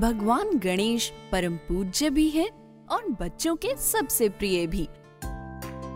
भगवान 0.00 0.58
गणेश 0.58 1.12
परम 1.32 1.56
पूज्य 1.56 2.10
भी 2.10 2.28
है 2.30 2.46
और 2.90 3.04
बच्चों 3.20 3.56
के 3.56 3.76
सबसे 3.76 4.28
प्रिय 4.28 4.66
भी। 4.66 4.88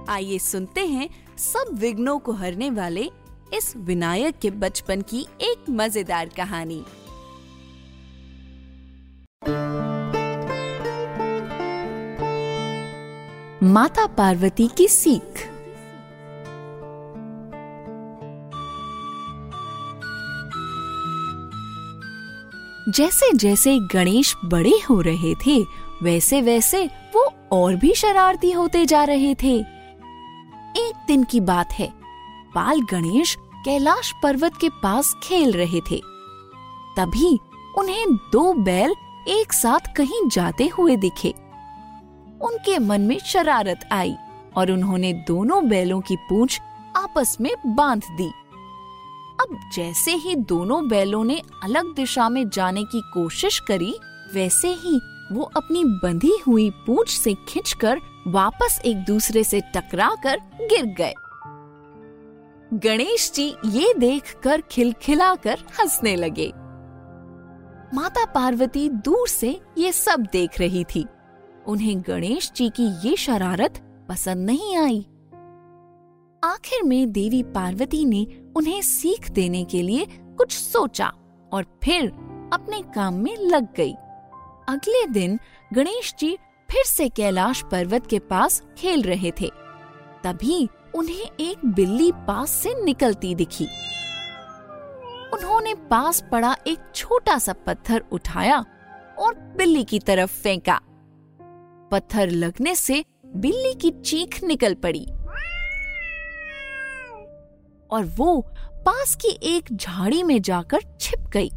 आइए 0.08 0.38
सुनते 0.38 0.86
हैं 0.86 1.36
सब 1.36 1.70
विघ्नों 1.72 2.18
को 2.18 2.32
हरने 2.32 2.70
वाले 2.70 3.10
इस 3.54 3.72
विनायक 3.76 4.38
के 4.38 4.50
बचपन 4.50 5.02
की 5.02 5.26
एक 5.40 5.70
मज़ेदार 5.70 6.28
कहानी। 6.28 6.84
माता 13.62 14.06
पार्वती 14.06 14.68
की 14.68 14.88
सीख। 14.88 15.55
जैसे 22.88 23.32
जैसे 23.32 23.78
गणेश 23.78 24.36
बड़े 24.44 24.74
हो 24.90 25.00
रहे 25.00 25.34
थे 25.34 25.64
वैसे 26.02 26.42
वैसे 26.42 26.84
वो 26.86 27.32
और 27.52 27.76
भी 27.76 27.94
शरारती 27.94 28.50
होते 28.50 28.86
जा 28.86 29.04
रहे 29.04 29.34
थे। 29.34 29.56
एक 30.76 30.92
दिन 31.06 31.24
की 31.24 31.40
बात 31.40 31.72
है 31.72 31.92
बाल 32.54 32.80
गणेश 32.80 33.36
कैलाश 33.64 34.12
पर्वत 34.22 34.56
के 34.60 34.68
पास 34.68 35.14
खेल 35.22 35.52
रहे 35.52 35.80
थे। 35.80 36.00
तभी 36.96 37.38
उन्हें 37.78 38.14
दो 38.14 38.52
बैल 38.52 38.94
एक 39.28 39.52
साथ 39.52 39.96
कहीं 39.96 40.28
जाते 40.28 40.66
हुए 40.66 40.96
दिखे। 40.96 41.34
उनके 42.42 42.78
मन 42.78 43.00
में 43.00 43.18
शरारत 43.18 43.88
आई 43.92 44.14
और 44.56 44.70
उन्होंने 44.70 45.12
दोनों 45.12 45.68
बैलों 45.68 46.00
की 46.00 46.16
पूंछ 46.16 46.60
आपस 46.96 47.36
में 47.40 47.54
बाँध 47.66 48.02
दी। 48.10 48.30
अब 49.40 49.70
जैसे 49.74 50.10
ही 50.10 50.34
दोनों 50.34 50.88
बैलों 50.88 51.24
ने 51.24 51.42
अलग 51.64 51.94
दिशा 51.94 52.28
में 52.28 52.48
जाने 52.48 52.84
की 52.84 53.00
कोशिश 53.14 53.58
करी, 53.58 53.94
वैसे 54.34 54.68
ही 54.68 55.00
वो 55.32 55.42
अपनी 55.56 55.84
बंधी 55.84 56.36
हुई 56.46 56.70
पूंछ 56.70 57.10
से 57.10 57.34
खिंचकर 57.48 58.00
वापस 58.26 58.80
एक 58.84 58.96
दूसरे 58.96 59.44
से 59.44 59.60
टकराकर 59.60 60.36
गिर 60.62 60.84
गए। 60.84 61.14
गणेश 62.74 63.32
जी 63.34 63.54
ये 63.66 63.94
देखकर 63.98 64.60
खिलखिलाकर 64.60 65.58
हंसने 65.80 66.16
लगे। 66.16 66.52
माता 67.94 68.24
पार्वती 68.24 68.88
दूर 68.88 69.28
से 69.28 69.60
ये 69.78 69.92
सब 69.92 70.26
देख 70.32 70.58
रही 70.60 70.84
थी। 70.84 71.06
उन्हें 71.66 72.02
गणेश 72.02 72.52
जी 72.56 72.68
की 72.70 73.08
ये 73.08 73.16
शरारत 73.16 73.82
पसंद 74.08 74.46
नहीं 74.46 74.76
आई। 74.76 75.06
आखिर 76.46 76.82
में 76.82 77.12
देवी 77.12 77.42
पार्वती 77.42 78.04
ने 78.04 78.26
उन्हें 78.56 78.82
सीख 78.82 79.30
देने 79.30 79.64
के 79.64 79.82
लिए 79.82 80.06
कुछ 80.10 80.52
सोचा 80.52 81.06
और 81.52 81.80
फिर 81.84 82.08
अपने 82.52 82.82
काम 82.82 83.14
में 83.14 83.36
लग 83.36 83.74
गई। 83.74 83.92
अगले 84.68 85.06
दिन 85.06 85.38
गणेश 85.72 86.14
जी 86.18 86.38
फिर 86.70 86.84
से 86.84 87.08
कैलाश 87.08 87.62
पर्वत 87.62 88.06
के 88.06 88.18
पास 88.18 88.62
खेल 88.78 89.02
रहे 89.02 89.32
थे। 89.40 89.50
तभी 90.24 90.68
उन्हें 90.94 91.26
एक 91.40 91.66
बिल्ली 91.66 92.12
पास 92.12 92.50
से 92.50 92.84
निकलती 92.84 93.34
दिखी। 93.34 93.64
उन्होंने 95.32 95.74
पास 95.74 96.24
पड़ा 96.32 96.56
एक 96.66 96.78
छोटा 96.94 97.38
सा 97.38 97.52
पत्थर 97.52 98.04
उठाया 98.12 98.64
और 99.18 99.34
बिल्ली 99.34 99.84
की 99.84 99.98
तरफ़ 99.98 100.42
फेंका। 100.42 100.80
पत्थर 101.90 102.30
लगने 102.30 102.74
से 102.74 103.04
बिल्ली 103.26 103.74
की 103.74 103.90
चीख 103.90 104.44
निकल 104.44 104.74
पड़ी। 104.74 105.06
और 107.90 108.04
वो 108.04 108.40
पास 108.72 109.14
की 109.14 109.38
एक 109.42 109.64
झाड़ी 109.72 110.22
में 110.22 110.42
जाकर 110.42 110.78
छिप 111.00 111.20
गई। 111.20 111.50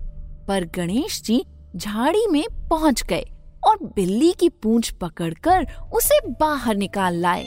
पर 0.48 0.66
गणेश 0.66 1.22
जी 1.22 1.46
झाड़ी 1.76 2.28
में 2.28 2.46
पहुँच 2.70 3.04
गए 3.04 3.26
और 3.68 3.78
बिल्ली 3.84 4.32
की 4.32 4.50
पूंछ 4.50 4.92
पकड़कर 4.92 5.68
उसे 5.94 6.20
बाहर 6.30 6.76
निकाल 6.76 7.16
लाए। 7.16 7.46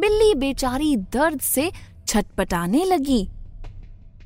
बिल्ली 0.00 0.34
बेचारी 0.34 0.96
दर्द 0.96 1.40
से 1.40 1.72
छटपटाने 2.06 2.84
लगी। 2.84 3.28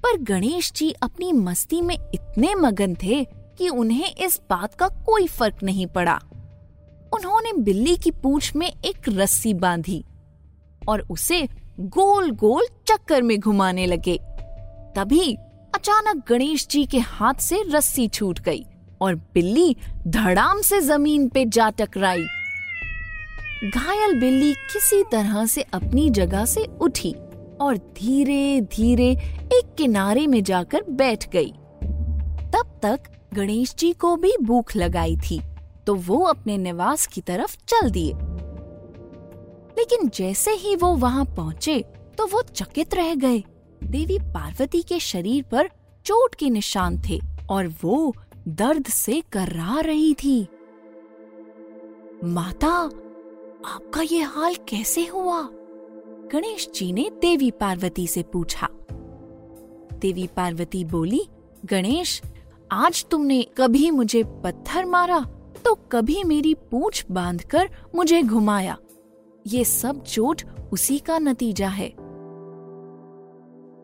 पर 0.05 0.19
गणेश 0.23 0.73
जी 0.73 0.93
अपनी 0.93 1.33
मस्ती 1.33 1.81
में 1.81 1.97
इतने 2.15 2.55
मगन 2.55 2.95
थे 2.95 3.25
कि 3.59 3.69
उन्हें 3.69 4.15
इस 4.15 4.41
बात 4.51 4.75
का 4.75 4.89
कोई 4.89 5.27
फ़र्क 5.27 5.63
नहीं 5.63 5.87
पड़ा। 5.87 6.21
उन्होंने 7.13 7.53
बिल्ली 7.53 7.97
की 7.97 8.11
पूंछ 8.11 8.57
में 8.57 8.73
एक 8.85 8.97
रस्सी 9.09 9.55
बांधी 9.55 10.05
और 10.89 11.07
उसे 11.11 11.47
गोल 11.81 12.31
गोल 12.31 12.67
चक्कर 12.89 13.23
में 13.23 13.39
घुमाने 13.41 13.87
लगे। 13.87 14.19
तभी 14.97 15.35
अचानक 15.75 16.23
गणेश 16.29 16.67
जी 16.67 16.85
के 16.87 16.99
हाथ 16.99 17.35
से 17.35 17.63
रस्सी 17.69 18.07
छूट 18.09 18.41
गई 18.41 18.65
और 19.01 19.15
बिल्ली 19.35 19.77
धड़ाम 20.07 20.61
से 20.61 20.81
ज़मीन 20.81 21.29
पे 21.29 21.45
जा 21.47 21.69
टकराई। 21.71 22.25
घायल 23.65 24.19
बिल्ली 24.21 24.53
किसी 24.73 25.03
तरह 25.13 25.45
से 25.47 25.63
अपनी 25.63 26.09
जगह 26.11 26.45
से 26.45 26.67
उठी 26.81 27.15
और 27.61 27.77
धीरे 27.97 28.61
धीरे 28.73 29.11
एक 29.55 29.75
किनारे 29.79 30.27
में 30.27 30.43
जाकर 30.45 30.83
बैठ 30.91 31.29
गई। 31.31 31.53
तब 32.53 32.79
तक 32.83 33.11
गणेश 33.35 33.75
जी 33.79 33.93
को 33.93 34.17
भी 34.17 34.33
भूख 34.43 34.77
लगाई 34.77 35.17
थी 35.17 35.41
तो 35.87 35.95
वो 35.97 36.19
अपने 36.25 36.57
निवास 36.59 37.07
की 37.07 37.21
तरफ़ 37.21 37.57
चल 37.69 37.91
दिए। 37.91 38.13
लेकिन 39.79 40.09
जैसे 40.09 40.51
ही 40.53 40.75
वो 40.77 40.95
वहाँ 40.97 41.25
पहुँचे 41.37 41.81
तो 42.19 42.27
वो 42.27 42.43
चकित 42.55 42.95
रह 42.95 43.15
गए। 43.15 43.43
देवी 43.83 44.19
पार्वती 44.25 44.83
के 44.83 44.99
शरीर 45.01 45.45
पर 45.51 45.69
चोट 46.07 46.35
के 46.35 46.51
निशान 46.51 47.01
थे 47.09 47.21
और 47.51 47.67
वो 47.83 48.15
दर्द 48.49 48.87
से 48.87 49.21
कर्रा 49.33 49.81
रही 49.81 50.13
थी। 50.15 50.41
माता, 52.25 52.73
आपका 53.67 54.03
ये 54.03 54.21
हाल 54.23 54.55
कैसे 54.69 55.05
हुआ? 55.07 55.43
गणेश 56.33 56.69
जी 56.75 56.93
ने 56.93 57.09
देवी 57.21 57.51
पार्वती 57.51 58.07
से 58.07 58.23
पूछा। 58.23 58.69
देवी 59.95 60.27
पार्वती 60.27 60.85
बोली, 60.85 61.21
गणेश, 61.65 62.21
आज 62.73 63.05
तुमने 63.11 63.43
कभी 63.57 63.91
मुझे 63.91 64.23
पत्थर 64.45 64.85
मारा 64.85 65.19
तो 65.65 65.75
कभी 65.93 66.23
मेरी 66.25 66.55
पूंछ 66.71 67.05
बांधकर 67.11 67.69
मुझे 67.95 68.23
घुमाया। 68.23 68.77
ये 69.47 69.65
सब 69.65 70.05
चोट 70.05 70.43
उसी 70.73 70.99
का 70.99 71.19
नतीजा 71.19 71.69
है। 71.69 71.95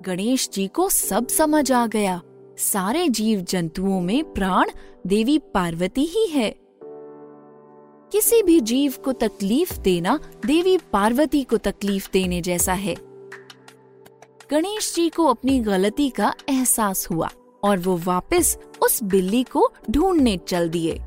गणेश 0.02 0.48
जी 0.52 0.68
को 0.68 0.88
सब 0.88 1.26
समझ 1.26 1.72
आ 1.72 1.86
गया। 1.86 2.22
सारे 2.58 3.08
जीव 3.08 3.40
जंतुओं 3.40 4.00
में 4.00 4.32
प्राण 4.32 4.70
देवी 5.06 5.38
पार्वती 5.38 6.04
ही 6.04 6.26
है। 6.26 6.50
किसी 8.12 8.42
भी 8.42 8.60
जीव 8.60 8.94
को 9.04 9.12
तकलीफ़ 9.12 9.80
देना 9.80 10.20
देवी 10.46 10.78
पार्वती 10.78 11.42
को 11.42 11.56
तकलीफ़ 11.56 12.08
देने 12.12 12.40
जैसा 12.40 12.72
है। 12.72 12.94
गणेश 14.50 14.94
जी 14.94 15.08
को 15.08 15.26
अपनी 15.26 15.60
गलती 15.60 16.10
का 16.10 16.34
एहसास 16.48 17.10
हुआ 17.10 17.30
और 17.64 17.78
वो 17.78 18.00
वापस 18.04 18.58
उस 18.82 19.02
बिल्ली 19.02 19.42
को 19.42 19.72
ढूँढने 19.90 20.36
चल 20.36 20.68
दिए। 20.68 21.00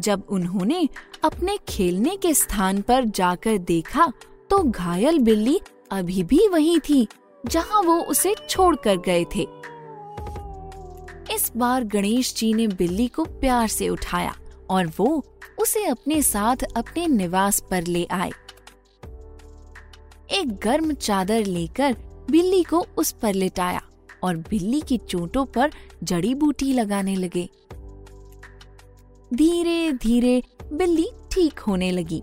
जब 0.00 0.22
उन्होंने 0.28 0.88
अपने 1.24 1.56
खेलने 1.68 2.16
के 2.16 2.34
स्थान 2.34 2.80
पर 2.82 3.04
जाकर 3.04 3.58
देखा 3.58 4.06
तो 4.50 4.62
घायल 4.62 5.18
बिल्ली 5.18 5.60
अभी 5.92 6.22
भी 6.22 6.46
वही 6.48 6.78
थी, 6.78 7.06
जहाँ 7.44 7.82
वो 7.82 7.98
उसे 8.02 8.34
छोड़कर 8.48 8.96
गए 8.96 9.24
थे। 9.34 9.46
इस 11.34 11.50
बार 11.56 11.84
गणेश 11.84 12.34
जी 12.34 12.52
ने 12.54 12.66
बिल्ली 12.68 13.06
को 13.08 13.24
प्यार 13.24 13.68
से 13.68 13.88
उठाया 13.88 14.34
और 14.70 14.86
वो 14.96 15.24
उसे 15.58 15.84
अपने 15.84 16.20
साथ 16.22 16.64
अपने 16.76 17.06
निवास 17.06 17.62
पर 17.70 17.82
ले 17.82 18.04
आए। 18.10 18.30
एक 20.30 20.58
गर्म 20.64 20.92
चादर 20.92 21.44
लेकर 21.44 21.96
बिल्ली 22.30 22.62
को 22.62 22.84
उस 22.96 23.12
पर 23.12 23.34
लिटाया 23.34 23.82
और 24.22 24.36
बिल्ली 24.50 24.80
की 24.80 24.98
चोटों 24.98 25.44
पर 25.46 25.70
जड़ी 26.02 26.34
बूटी 26.34 26.72
लगाने 26.72 27.14
लगे। 27.16 27.48
धीरे 29.34 29.92
धीरे 29.92 30.42
बिल्ली 30.72 31.08
ठीक 31.32 31.58
होने 31.58 31.90
लगी। 31.90 32.22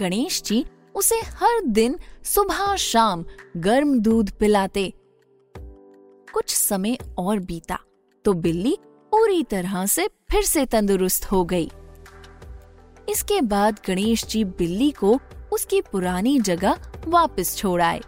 गणेश 0.00 0.42
जी 0.42 0.64
उसे 0.94 1.20
हर 1.34 1.60
दिन 1.62 1.98
सुबह 2.24 2.74
शाम 2.76 3.24
गर्म 3.56 3.98
दूध 4.00 4.30
पिलाते। 4.30 4.92
कुछ 6.34 6.54
समय 6.54 6.98
और 7.18 7.38
बीता 7.38 7.78
तो 8.24 8.32
बिल्ली 8.34 8.76
पूरी 9.12 9.42
तरह 9.42 9.84
से 9.86 10.08
फिर 10.30 10.42
से 10.42 10.64
तंदुरुस्त 10.66 11.30
हो 11.32 11.44
गई। 11.44 11.70
इसके 13.08 13.40
बाद 13.40 13.80
गणेश 13.86 14.26
जी 14.26 14.44
बिल्ली 14.44 14.90
को 14.90 15.18
उसकी 15.52 15.80
पुरानी 15.82 16.38
जगह 16.40 16.90
वापस 17.06 17.56
छोड़ 17.56 17.80
आए। 17.82 18.00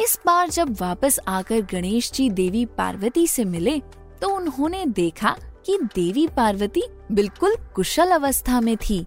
इस 0.00 0.18
बार 0.26 0.50
जब 0.50 0.76
वापस 0.80 1.18
आकर 1.28 1.60
गणेश 1.72 2.12
जी 2.12 2.30
देवी 2.30 2.64
पार्वती 2.78 3.26
से 3.26 3.44
मिले 3.44 3.78
तो 4.22 4.28
उन्होंने 4.28 4.84
देखा 4.86 5.36
कि 5.66 5.78
देवी 5.94 6.26
पार्वती 6.26 6.82
बिल्कुल 7.12 7.56
कुशल 7.74 8.10
अवस्था 8.10 8.60
में 8.60 8.76
थी। 8.76 9.06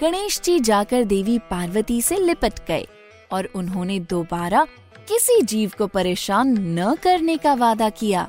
गणेश 0.00 0.40
जी 0.40 0.60
जाकर 0.60 1.04
देवी 1.04 1.38
पार्वती 1.38 2.02
से 2.02 2.16
लिपट 2.16 2.66
गए 2.68 2.86
और 3.32 3.48
उन्होंने 3.54 3.98
दोबारा 4.00 4.64
किसी 5.08 5.40
जीव 5.42 5.72
को 5.78 5.86
परेशान 5.86 6.48
न 6.78 6.94
करने 6.94 7.36
का 7.36 7.54
वादा 7.54 7.88
किया। 7.90 8.22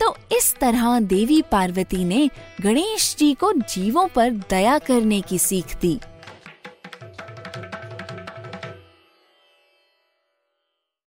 तो 0.00 0.14
इस 0.36 0.54
तरह 0.56 1.00
देवी 1.00 1.42
पार्वती 1.42 2.04
ने 2.04 2.28
गणेश 2.60 3.16
जी 3.18 3.34
को 3.34 3.52
जीवों 3.52 4.06
पर 4.08 4.30
दया 4.50 4.78
करने 4.78 5.20
की 5.20 5.38
सीख 5.38 5.76
दी। 5.76 5.98